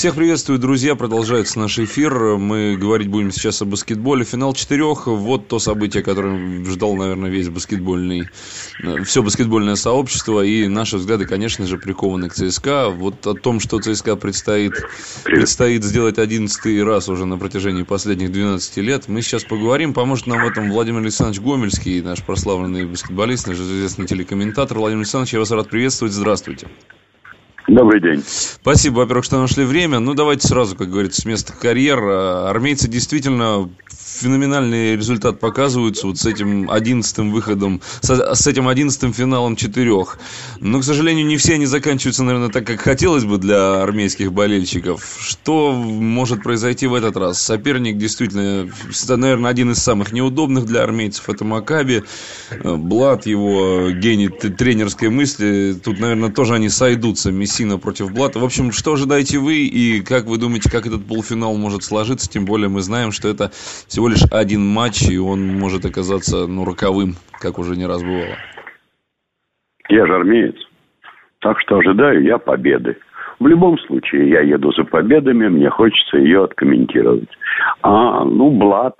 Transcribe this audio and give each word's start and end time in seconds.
Всех 0.00 0.14
приветствую, 0.14 0.58
друзья. 0.58 0.94
Продолжается 0.94 1.58
наш 1.58 1.78
эфир. 1.78 2.38
Мы 2.38 2.74
говорить 2.80 3.08
будем 3.08 3.30
сейчас 3.30 3.60
о 3.60 3.66
баскетболе. 3.66 4.24
Финал 4.24 4.54
четырех. 4.54 5.06
Вот 5.06 5.48
то 5.48 5.58
событие, 5.58 6.02
которое 6.02 6.64
ждал, 6.64 6.96
наверное, 6.96 7.28
весь 7.28 7.50
баскетбольный, 7.50 8.26
э, 8.82 9.04
все 9.04 9.22
баскетбольное 9.22 9.74
сообщество. 9.74 10.42
И 10.42 10.68
наши 10.68 10.96
взгляды, 10.96 11.26
конечно 11.26 11.66
же, 11.66 11.76
прикованы 11.76 12.30
к 12.30 12.32
ЦСКА. 12.32 12.88
Вот 12.88 13.26
о 13.26 13.34
том, 13.34 13.60
что 13.60 13.78
ЦСКА 13.78 14.16
предстоит, 14.16 14.72
предстоит 15.24 15.84
сделать 15.84 16.16
одиннадцатый 16.16 16.82
раз 16.82 17.10
уже 17.10 17.26
на 17.26 17.36
протяжении 17.36 17.82
последних 17.82 18.32
12 18.32 18.78
лет, 18.78 19.06
мы 19.06 19.20
сейчас 19.20 19.44
поговорим. 19.44 19.92
Поможет 19.92 20.28
нам 20.28 20.42
в 20.42 20.46
этом 20.46 20.70
Владимир 20.70 21.00
Александрович 21.00 21.42
Гомельский, 21.42 22.00
наш 22.00 22.22
прославленный 22.22 22.86
баскетболист, 22.86 23.48
наш 23.48 23.58
известный 23.58 24.06
телекомментатор. 24.06 24.78
Владимир 24.78 25.02
Александрович, 25.02 25.34
я 25.34 25.40
вас 25.40 25.50
рад 25.50 25.68
приветствовать. 25.68 26.14
Здравствуйте. 26.14 26.68
Добрый 27.70 28.00
день. 28.00 28.24
Спасибо, 28.26 28.96
во-первых, 28.98 29.24
что 29.24 29.40
нашли 29.40 29.64
время. 29.64 30.00
Ну, 30.00 30.14
давайте 30.14 30.48
сразу, 30.48 30.74
как 30.74 30.90
говорится, 30.90 31.22
с 31.22 31.24
места 31.24 31.52
карьер. 31.52 32.02
Армейцы 32.02 32.88
действительно 32.88 33.70
феноменальный 34.20 34.96
результат 34.96 35.40
показываются 35.40 36.06
вот 36.06 36.18
с 36.18 36.26
этим 36.26 36.70
одиннадцатым 36.70 37.32
выходом, 37.32 37.80
с, 38.00 38.10
с 38.10 38.46
этим 38.46 38.68
одиннадцатым 38.68 39.12
финалом 39.12 39.56
четырех. 39.56 40.18
Но, 40.60 40.80
к 40.80 40.84
сожалению, 40.84 41.26
не 41.26 41.36
все 41.36 41.54
они 41.54 41.66
заканчиваются, 41.66 42.22
наверное, 42.22 42.50
так, 42.50 42.66
как 42.66 42.80
хотелось 42.80 43.24
бы 43.24 43.38
для 43.38 43.82
армейских 43.82 44.32
болельщиков. 44.32 45.18
Что 45.20 45.72
может 45.72 46.42
произойти 46.42 46.86
в 46.86 46.94
этот 46.94 47.16
раз? 47.16 47.40
Соперник 47.40 47.96
действительно, 47.96 48.70
наверное, 49.08 49.50
один 49.50 49.70
из 49.70 49.78
самых 49.78 50.12
неудобных 50.12 50.66
для 50.66 50.82
армейцев. 50.82 51.28
Это 51.28 51.44
Макаби. 51.44 52.02
Блад, 52.62 53.26
его 53.26 53.90
гений 53.90 54.28
тренерской 54.28 55.08
мысли. 55.08 55.74
Тут, 55.82 55.98
наверное, 55.98 56.30
тоже 56.30 56.54
они 56.54 56.68
сойдутся. 56.68 57.30
Мессина 57.32 57.78
против 57.78 58.12
Блата. 58.12 58.38
В 58.38 58.44
общем, 58.44 58.72
что 58.72 58.92
ожидаете 58.92 59.38
вы 59.38 59.64
и 59.66 60.02
как 60.02 60.26
вы 60.26 60.36
думаете, 60.36 60.70
как 60.70 60.86
этот 60.86 61.06
полуфинал 61.06 61.56
может 61.56 61.84
сложиться? 61.84 62.28
Тем 62.28 62.44
более 62.44 62.68
мы 62.68 62.82
знаем, 62.82 63.12
что 63.12 63.28
это 63.28 63.50
всего 63.88 64.08
лишь 64.10 64.24
один 64.30 64.66
матч, 64.66 65.08
и 65.08 65.18
он 65.18 65.46
может 65.58 65.84
оказаться 65.84 66.46
ну, 66.46 66.64
роковым, 66.64 67.14
как 67.40 67.58
уже 67.58 67.76
не 67.76 67.86
раз 67.86 68.02
бывало. 68.02 68.36
Я 69.88 70.06
же 70.06 70.14
армеец. 70.14 70.56
Так 71.40 71.58
что 71.60 71.78
ожидаю 71.78 72.22
я 72.22 72.38
победы. 72.38 72.96
В 73.38 73.46
любом 73.46 73.78
случае, 73.78 74.28
я 74.28 74.40
еду 74.42 74.70
за 74.72 74.84
победами, 74.84 75.48
мне 75.48 75.70
хочется 75.70 76.18
ее 76.18 76.44
откомментировать. 76.44 77.30
А, 77.82 78.24
ну, 78.24 78.50
Блад. 78.50 78.94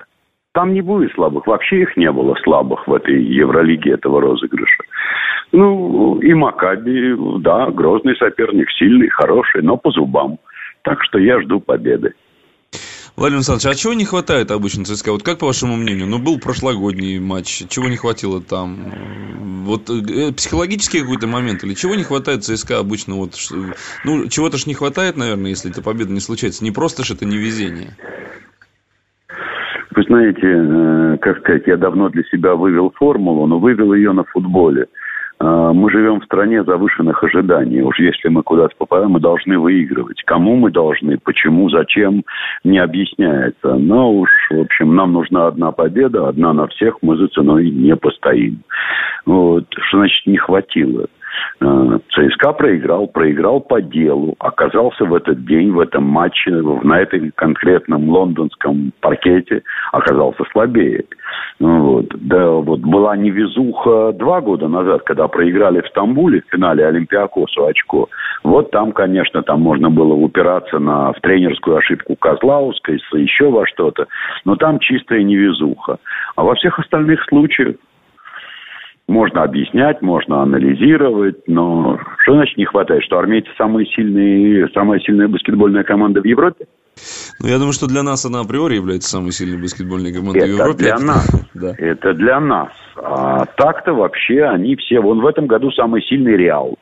Там 0.52 0.72
не 0.72 0.80
будет 0.80 1.12
слабых. 1.12 1.46
Вообще 1.46 1.82
их 1.82 1.96
не 1.96 2.10
было 2.10 2.34
слабых 2.42 2.88
в 2.88 2.94
этой 2.94 3.22
Евролиге 3.22 3.92
этого 3.92 4.20
розыгрыша. 4.20 4.82
Ну, 5.52 6.18
и 6.20 6.34
Макаби, 6.34 7.14
да, 7.40 7.70
грозный 7.70 8.16
соперник, 8.16 8.68
сильный, 8.70 9.08
хороший, 9.08 9.62
но 9.62 9.76
по 9.76 9.90
зубам. 9.90 10.38
Так 10.82 11.04
что 11.04 11.18
я 11.18 11.40
жду 11.40 11.60
победы. 11.60 12.14
Владимир 13.20 13.40
Александрович, 13.40 13.66
а 13.66 13.78
чего 13.78 13.92
не 13.92 14.06
хватает 14.06 14.50
обычно 14.50 14.86
ЦСКА? 14.86 15.12
Вот 15.12 15.22
как 15.22 15.40
по 15.40 15.46
вашему 15.46 15.76
мнению? 15.76 16.06
Ну, 16.06 16.18
был 16.18 16.40
прошлогодний 16.40 17.18
матч, 17.18 17.64
чего 17.68 17.90
не 17.90 17.98
хватило 17.98 18.40
там? 18.40 19.64
Вот 19.66 19.90
э, 19.90 20.32
психологический 20.32 21.00
какой-то 21.02 21.26
момент 21.26 21.62
или 21.62 21.74
чего 21.74 21.94
не 21.96 22.02
хватает 22.02 22.44
ЦСКА 22.44 22.78
обычно? 22.78 23.16
Вот, 23.16 23.32
ну, 24.06 24.26
чего-то 24.28 24.56
ж 24.56 24.64
не 24.64 24.72
хватает, 24.72 25.18
наверное, 25.18 25.50
если 25.50 25.70
эта 25.70 25.82
победа 25.82 26.12
не 26.12 26.20
случается. 26.20 26.64
Не 26.64 26.70
просто 26.70 27.04
ж 27.04 27.10
это 27.10 27.26
не 27.26 27.36
везение. 27.36 27.90
Вы 29.94 30.02
знаете, 30.04 30.46
э, 30.46 31.18
как 31.20 31.40
сказать, 31.40 31.64
я 31.66 31.76
давно 31.76 32.08
для 32.08 32.22
себя 32.24 32.54
вывел 32.54 32.90
формулу, 32.96 33.46
но 33.46 33.58
вывел 33.58 33.92
ее 33.92 34.12
на 34.12 34.24
футболе. 34.24 34.86
Мы 35.72 35.90
живем 35.90 36.20
в 36.20 36.24
стране 36.24 36.64
завышенных 36.64 37.22
ожиданий. 37.22 37.82
Уж 37.82 37.98
если 37.98 38.28
мы 38.28 38.42
куда-то 38.42 38.74
попадаем, 38.76 39.12
мы 39.12 39.20
должны 39.20 39.58
выигрывать. 39.58 40.22
Кому 40.24 40.56
мы 40.56 40.70
должны, 40.70 41.18
почему, 41.18 41.68
зачем, 41.70 42.24
не 42.64 42.78
объясняется. 42.78 43.74
Но 43.74 44.12
уж, 44.12 44.30
в 44.50 44.60
общем, 44.60 44.94
нам 44.94 45.12
нужна 45.12 45.48
одна 45.48 45.72
победа, 45.72 46.28
одна 46.28 46.52
на 46.52 46.66
всех, 46.68 46.98
мы 47.02 47.16
за 47.16 47.28
ценой 47.28 47.70
не 47.70 47.96
постоим. 47.96 48.62
Вот. 49.26 49.66
Что 49.70 49.98
значит 49.98 50.26
не 50.26 50.36
хватило? 50.36 51.06
Э, 51.60 51.98
ЦСКА 52.10 52.52
проиграл, 52.52 53.06
проиграл 53.06 53.60
по 53.60 53.80
делу, 53.82 54.34
оказался 54.38 55.04
в 55.04 55.14
этот 55.14 55.44
день, 55.44 55.72
в 55.72 55.80
этом 55.80 56.04
матче, 56.04 56.50
на 56.50 57.00
этом 57.00 57.32
конкретном 57.34 58.08
лондонском 58.08 58.92
паркете, 59.00 59.62
оказался 59.92 60.44
слабее. 60.52 61.04
Ну 61.58 61.82
вот. 61.82 62.06
Да, 62.14 62.48
вот 62.48 62.80
была 62.80 63.16
невезуха 63.16 64.12
два 64.12 64.40
года 64.40 64.68
назад, 64.68 65.02
когда 65.02 65.28
проиграли 65.28 65.82
в 65.82 65.88
Стамбуле 65.88 66.40
в 66.40 66.50
финале 66.50 66.86
Олимпиакосу 66.86 67.66
очко. 67.66 68.08
Вот 68.42 68.70
там, 68.70 68.92
конечно, 68.92 69.42
там 69.42 69.60
можно 69.60 69.90
было 69.90 70.14
упираться 70.14 70.78
на, 70.78 71.12
в 71.12 71.20
тренерскую 71.20 71.76
ошибку 71.76 72.16
Козлауской, 72.16 72.98
еще 73.12 73.50
во 73.50 73.66
что-то. 73.66 74.06
Но 74.44 74.56
там 74.56 74.78
чистая 74.78 75.22
невезуха. 75.22 75.98
А 76.36 76.42
во 76.42 76.54
всех 76.54 76.78
остальных 76.78 77.22
случаях 77.24 77.76
можно 79.10 79.42
объяснять, 79.42 80.00
можно 80.00 80.42
анализировать, 80.42 81.46
но 81.46 81.98
что 82.22 82.34
значит 82.34 82.56
не 82.56 82.64
хватает? 82.64 83.02
Что 83.02 83.18
армейцы 83.18 83.50
самые 83.58 83.86
сильные, 83.86 84.68
самая 84.72 85.00
сильная 85.00 85.28
баскетбольная 85.28 85.82
команда 85.82 86.20
в 86.20 86.24
Европе? 86.24 86.66
Ну, 87.40 87.48
я 87.48 87.56
думаю, 87.56 87.72
что 87.72 87.86
для 87.86 88.02
нас 88.02 88.24
она 88.24 88.40
априори 88.40 88.76
является 88.76 89.10
самой 89.10 89.32
сильной 89.32 89.60
баскетбольной 89.60 90.12
командой 90.12 90.38
это 90.38 90.46
в 90.46 90.50
Европе. 90.50 90.78
для 90.78 90.98
нас. 90.98 91.50
да. 91.54 91.74
Это 91.76 92.14
для 92.14 92.40
нас. 92.40 92.72
А 92.96 93.46
так-то 93.56 93.94
вообще 93.94 94.44
они 94.44 94.76
все... 94.76 95.00
Вон 95.00 95.20
в 95.20 95.26
этом 95.26 95.46
году 95.46 95.70
самый 95.72 96.02
сильный 96.02 96.36
Реал. 96.36 96.76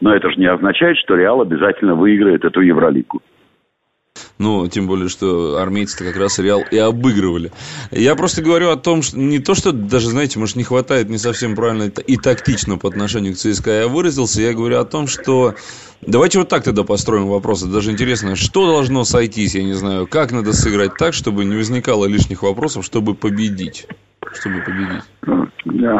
Но 0.00 0.14
это 0.14 0.30
же 0.30 0.36
не 0.36 0.46
означает, 0.46 0.96
что 0.98 1.14
Реал 1.14 1.40
обязательно 1.40 1.94
выиграет 1.94 2.44
эту 2.44 2.60
Евролигу. 2.60 3.22
Ну, 4.40 4.66
тем 4.68 4.86
более, 4.86 5.10
что 5.10 5.58
армейцы-то 5.58 6.02
как 6.02 6.16
раз 6.16 6.38
Реал 6.38 6.64
и 6.70 6.78
обыгрывали. 6.78 7.52
Я 7.90 8.16
просто 8.16 8.40
говорю 8.40 8.70
о 8.70 8.76
том, 8.76 9.02
что 9.02 9.18
не 9.18 9.38
то, 9.38 9.54
что 9.54 9.70
даже, 9.70 10.08
знаете, 10.08 10.38
может, 10.38 10.56
не 10.56 10.64
хватает 10.64 11.10
не 11.10 11.18
совсем 11.18 11.54
правильно 11.54 11.82
и 11.84 12.16
тактично 12.16 12.78
по 12.78 12.88
отношению 12.88 13.34
к 13.34 13.36
ЦСКА 13.36 13.70
я 13.82 13.88
выразился. 13.88 14.40
Я 14.40 14.54
говорю 14.54 14.78
о 14.78 14.86
том, 14.86 15.08
что... 15.08 15.54
Давайте 16.00 16.38
вот 16.38 16.48
так 16.48 16.64
тогда 16.64 16.84
построим 16.84 17.26
вопрос. 17.26 17.62
Даже 17.64 17.90
интересно, 17.90 18.34
что 18.34 18.66
должно 18.66 19.04
сойтись, 19.04 19.54
я 19.54 19.62
не 19.62 19.74
знаю, 19.74 20.06
как 20.06 20.32
надо 20.32 20.54
сыграть 20.54 20.92
так, 20.98 21.12
чтобы 21.12 21.44
не 21.44 21.56
возникало 21.56 22.06
лишних 22.06 22.42
вопросов, 22.42 22.86
чтобы 22.86 23.14
победить? 23.14 23.86
Чтобы 24.32 24.62
победить. 24.62 25.02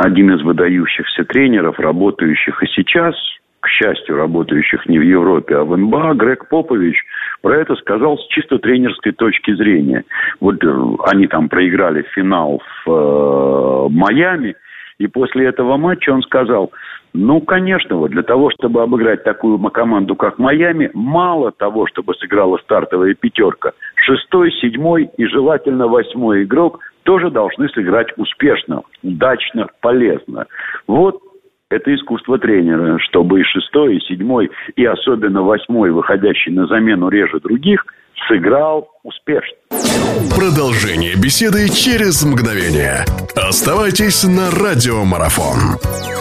Один 0.03 0.35
из 0.35 0.43
выдающихся 0.43 1.25
тренеров, 1.25 1.79
работающих 1.79 2.63
и 2.63 2.67
сейчас, 2.69 3.15
к 3.61 3.69
счастью, 3.69 4.17
работающих 4.17 4.87
не 4.87 4.99
в 4.99 5.03
Европе, 5.03 5.57
а 5.57 5.65
в 5.65 5.77
НБА, 5.77 6.15
Грег 6.15 6.49
Попович 6.49 6.97
про 7.43 7.59
это 7.59 7.75
сказал 7.77 8.19
с 8.19 8.27
чисто 8.29 8.59
тренерской 8.59 9.13
точки 9.13 9.55
зрения. 9.55 10.05
Вот 10.41 10.63
э, 10.65 10.83
они 11.07 11.27
там 11.27 11.49
проиграли 11.49 12.03
финал 12.15 12.63
в 12.85 12.91
э, 12.91 13.89
Майами, 13.91 14.57
и 14.99 15.07
после 15.07 15.47
этого 15.47 15.77
матча 15.77 16.11
он 16.11 16.23
сказал, 16.23 16.73
ну, 17.13 17.41
конечно, 17.41 17.97
вот 17.97 18.13
для 18.13 18.23
того, 18.23 18.51
чтобы 18.51 18.83
обыграть 18.83 19.25
такую 19.25 19.59
команду, 19.71 20.15
как 20.15 20.39
Майами, 20.39 20.91
мало 20.95 21.51
того, 21.53 21.87
чтобы 21.87 22.15
сыграла 22.15 22.59
стартовая 22.59 23.15
пятерка. 23.15 23.73
Шестой, 23.97 24.53
седьмой 24.53 25.11
и 25.17 25.27
желательно 25.27 25.89
восьмой 25.89 26.45
игрок 26.45 26.81
тоже 27.03 27.31
должны 27.31 27.69
сыграть 27.71 28.09
успешно, 28.17 28.83
удачно, 29.03 29.69
полезно. 29.81 30.47
Вот 30.87 31.21
это 31.71 31.95
искусство 31.95 32.39
тренера, 32.39 32.99
чтобы 32.99 33.41
и 33.41 33.45
шестой, 33.45 33.97
и 33.97 34.01
седьмой, 34.01 34.51
и 34.77 34.85
особенно 34.85 35.43
восьмой, 35.43 35.91
выходящий 35.91 36.51
на 36.51 36.67
замену 36.67 37.09
реже 37.09 37.41
других, 37.41 37.85
сыграл 38.29 38.89
успешно. 39.03 39.57
Продолжение 40.37 41.15
беседы 41.15 41.69
через 41.69 42.25
мгновение. 42.25 43.05
Оставайтесь 43.37 44.25
на 44.25 44.51
радиомарафон. 44.51 46.20